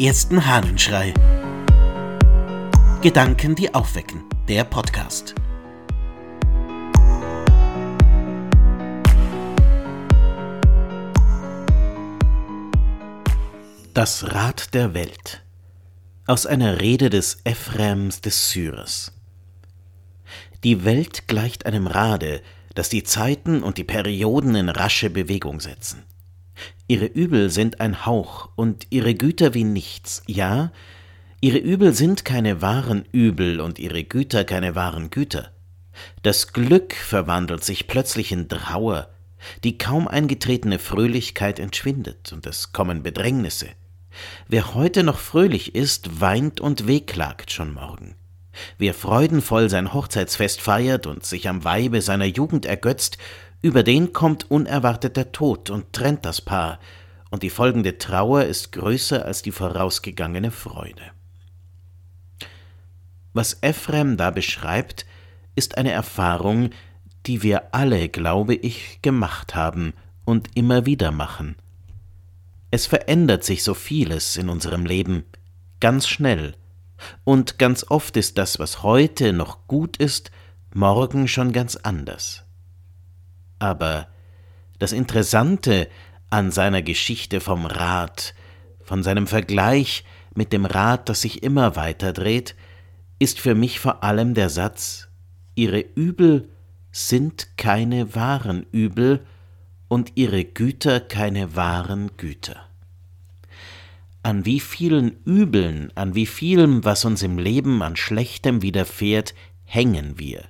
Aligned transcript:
ersten 0.00 0.46
Hahnenschrei. 0.46 1.12
Gedanken, 3.02 3.54
die 3.54 3.74
aufwecken. 3.74 4.24
Der 4.48 4.64
Podcast. 4.64 5.34
Das 13.92 14.32
Rad 14.34 14.72
der 14.72 14.94
Welt. 14.94 15.42
Aus 16.26 16.46
einer 16.46 16.80
Rede 16.80 17.10
des 17.10 17.42
Ephraims 17.44 18.22
des 18.22 18.52
Syrers. 18.52 19.12
Die 20.64 20.86
Welt 20.86 21.28
gleicht 21.28 21.66
einem 21.66 21.86
Rade, 21.86 22.40
das 22.74 22.88
die 22.88 23.02
Zeiten 23.02 23.62
und 23.62 23.76
die 23.76 23.84
Perioden 23.84 24.54
in 24.54 24.70
rasche 24.70 25.10
Bewegung 25.10 25.60
setzen. 25.60 26.04
Ihre 26.88 27.06
Übel 27.06 27.50
sind 27.50 27.80
ein 27.80 28.04
Hauch 28.06 28.48
und 28.56 28.86
ihre 28.90 29.14
Güter 29.14 29.54
wie 29.54 29.64
nichts. 29.64 30.22
Ja, 30.26 30.72
ihre 31.40 31.58
Übel 31.58 31.94
sind 31.94 32.24
keine 32.24 32.62
wahren 32.62 33.04
Übel 33.12 33.60
und 33.60 33.78
ihre 33.78 34.04
Güter 34.04 34.44
keine 34.44 34.74
wahren 34.74 35.10
Güter. 35.10 35.52
Das 36.22 36.52
Glück 36.52 36.94
verwandelt 36.94 37.64
sich 37.64 37.86
plötzlich 37.86 38.32
in 38.32 38.48
Trauer, 38.48 39.10
die 39.64 39.78
kaum 39.78 40.08
eingetretene 40.08 40.78
Fröhlichkeit 40.78 41.58
entschwindet, 41.58 42.32
und 42.32 42.46
es 42.46 42.72
kommen 42.72 43.02
Bedrängnisse. 43.02 43.68
Wer 44.48 44.74
heute 44.74 45.02
noch 45.02 45.18
fröhlich 45.18 45.74
ist, 45.74 46.20
weint 46.20 46.60
und 46.60 46.86
wehklagt 46.86 47.52
schon 47.52 47.72
morgen. 47.72 48.16
Wer 48.78 48.94
freudenvoll 48.94 49.70
sein 49.70 49.94
Hochzeitsfest 49.94 50.60
feiert 50.60 51.06
und 51.06 51.24
sich 51.24 51.48
am 51.48 51.64
Weibe 51.64 52.02
seiner 52.02 52.24
Jugend 52.24 52.66
ergötzt, 52.66 53.16
über 53.62 53.82
den 53.82 54.12
kommt 54.12 54.50
unerwartet 54.50 55.16
der 55.16 55.32
Tod 55.32 55.70
und 55.70 55.92
trennt 55.92 56.24
das 56.24 56.40
Paar, 56.40 56.78
und 57.30 57.42
die 57.42 57.50
folgende 57.50 57.98
Trauer 57.98 58.44
ist 58.44 58.72
größer 58.72 59.24
als 59.24 59.42
die 59.42 59.52
vorausgegangene 59.52 60.50
Freude. 60.50 61.02
Was 63.32 63.58
Ephrem 63.60 64.16
da 64.16 64.30
beschreibt, 64.30 65.06
ist 65.54 65.78
eine 65.78 65.92
Erfahrung, 65.92 66.70
die 67.26 67.42
wir 67.42 67.74
alle, 67.74 68.08
glaube 68.08 68.54
ich, 68.54 69.00
gemacht 69.02 69.54
haben 69.54 69.92
und 70.24 70.48
immer 70.54 70.86
wieder 70.86 71.12
machen. 71.12 71.56
Es 72.70 72.86
verändert 72.86 73.44
sich 73.44 73.62
so 73.62 73.74
vieles 73.74 74.36
in 74.36 74.48
unserem 74.48 74.86
Leben, 74.86 75.24
ganz 75.80 76.08
schnell, 76.08 76.54
und 77.24 77.58
ganz 77.58 77.86
oft 77.88 78.16
ist 78.16 78.38
das, 78.38 78.58
was 78.58 78.82
heute 78.82 79.32
noch 79.32 79.66
gut 79.66 79.96
ist, 79.96 80.30
morgen 80.74 81.28
schon 81.28 81.52
ganz 81.52 81.76
anders. 81.76 82.44
Aber 83.60 84.08
das 84.80 84.90
Interessante 84.90 85.88
an 86.30 86.50
seiner 86.50 86.82
Geschichte 86.82 87.40
vom 87.40 87.66
Rad, 87.66 88.34
von 88.82 89.04
seinem 89.04 89.28
Vergleich 89.28 90.04
mit 90.34 90.52
dem 90.52 90.64
Rad, 90.64 91.08
das 91.08 91.20
sich 91.20 91.44
immer 91.44 91.76
weiter 91.76 92.12
dreht, 92.12 92.56
ist 93.20 93.38
für 93.38 93.54
mich 93.54 93.78
vor 93.78 94.02
allem 94.02 94.34
der 94.34 94.48
Satz 94.48 95.08
Ihre 95.54 95.80
Übel 95.80 96.48
sind 96.90 97.56
keine 97.58 98.14
wahren 98.14 98.66
Übel 98.72 99.20
und 99.88 100.12
ihre 100.14 100.44
Güter 100.44 101.00
keine 101.00 101.54
wahren 101.54 102.12
Güter. 102.16 102.66
An 104.22 104.46
wie 104.46 104.60
vielen 104.60 105.22
Übeln, 105.24 105.92
an 105.96 106.14
wie 106.14 106.26
vielem, 106.26 106.84
was 106.84 107.04
uns 107.04 107.22
im 107.22 107.38
Leben 107.38 107.82
an 107.82 107.96
Schlechtem 107.96 108.62
widerfährt, 108.62 109.34
hängen 109.64 110.18
wir 110.18 110.44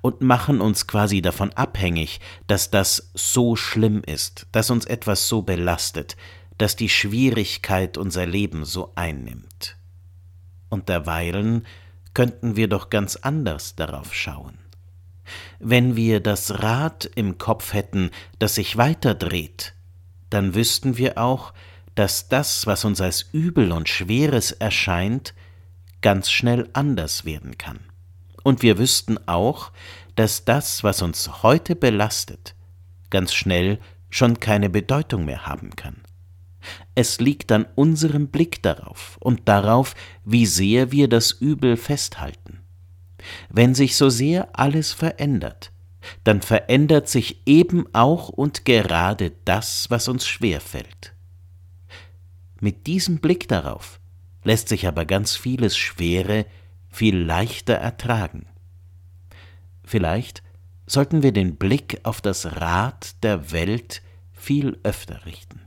und 0.00 0.20
machen 0.20 0.60
uns 0.60 0.86
quasi 0.86 1.22
davon 1.22 1.52
abhängig, 1.52 2.20
dass 2.46 2.70
das 2.70 3.10
so 3.14 3.56
schlimm 3.56 4.02
ist, 4.04 4.46
dass 4.52 4.70
uns 4.70 4.84
etwas 4.86 5.28
so 5.28 5.42
belastet, 5.42 6.16
dass 6.58 6.76
die 6.76 6.88
Schwierigkeit 6.88 7.96
unser 7.96 8.26
Leben 8.26 8.64
so 8.64 8.92
einnimmt. 8.94 9.76
Und 10.68 10.88
derweilen 10.88 11.66
könnten 12.14 12.56
wir 12.56 12.68
doch 12.68 12.90
ganz 12.90 13.16
anders 13.16 13.76
darauf 13.76 14.14
schauen. 14.14 14.58
Wenn 15.58 15.96
wir 15.96 16.20
das 16.20 16.62
Rad 16.62 17.10
im 17.14 17.38
Kopf 17.38 17.72
hätten, 17.72 18.10
das 18.38 18.56
sich 18.56 18.76
weiterdreht, 18.76 19.74
dann 20.28 20.54
wüssten 20.54 20.96
wir 20.96 21.18
auch, 21.18 21.52
dass 21.94 22.28
das, 22.28 22.66
was 22.66 22.84
uns 22.84 23.00
als 23.00 23.26
übel 23.32 23.72
und 23.72 23.88
schweres 23.88 24.52
erscheint, 24.52 25.34
ganz 26.00 26.30
schnell 26.30 26.68
anders 26.72 27.24
werden 27.24 27.58
kann. 27.58 27.80
Und 28.42 28.62
wir 28.62 28.78
wüssten 28.78 29.18
auch, 29.26 29.72
dass 30.16 30.44
das, 30.44 30.82
was 30.84 31.02
uns 31.02 31.42
heute 31.42 31.76
belastet, 31.76 32.54
ganz 33.10 33.32
schnell 33.32 33.78
schon 34.08 34.40
keine 34.40 34.70
Bedeutung 34.70 35.24
mehr 35.24 35.46
haben 35.46 35.76
kann. 35.76 35.96
Es 36.94 37.20
liegt 37.20 37.52
an 37.52 37.66
unserem 37.74 38.28
Blick 38.28 38.62
darauf 38.62 39.16
und 39.20 39.48
darauf, 39.48 39.94
wie 40.24 40.46
sehr 40.46 40.92
wir 40.92 41.08
das 41.08 41.32
Übel 41.32 41.76
festhalten. 41.76 42.60
Wenn 43.48 43.74
sich 43.74 43.96
so 43.96 44.10
sehr 44.10 44.48
alles 44.58 44.92
verändert, 44.92 45.72
dann 46.24 46.42
verändert 46.42 47.08
sich 47.08 47.42
eben 47.46 47.84
auch 47.94 48.28
und 48.28 48.64
gerade 48.64 49.32
das, 49.44 49.90
was 49.90 50.08
uns 50.08 50.26
schwer 50.26 50.60
fällt. 50.60 51.14
Mit 52.60 52.86
diesem 52.86 53.18
Blick 53.20 53.48
darauf 53.48 54.00
lässt 54.44 54.68
sich 54.68 54.86
aber 54.86 55.04
ganz 55.04 55.36
vieles 55.36 55.76
Schwere 55.76 56.46
viel 56.90 57.16
leichter 57.16 57.74
ertragen. 57.74 58.46
Vielleicht 59.84 60.42
sollten 60.86 61.22
wir 61.22 61.32
den 61.32 61.56
Blick 61.56 62.00
auf 62.02 62.20
das 62.20 62.60
Rad 62.60 63.22
der 63.22 63.52
Welt 63.52 64.02
viel 64.32 64.78
öfter 64.82 65.24
richten. 65.24 65.60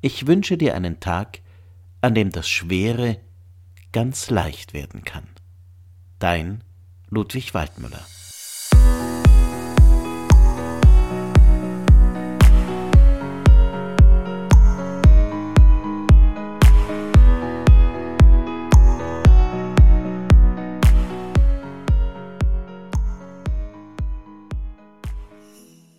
Ich 0.00 0.26
wünsche 0.26 0.56
dir 0.56 0.74
einen 0.74 1.00
Tag, 1.00 1.40
an 2.00 2.14
dem 2.14 2.30
das 2.30 2.48
Schwere 2.48 3.18
ganz 3.92 4.30
leicht 4.30 4.72
werden 4.72 5.04
kann. 5.04 5.28
Dein 6.18 6.64
Ludwig 7.08 7.54
Waldmüller 7.54 8.04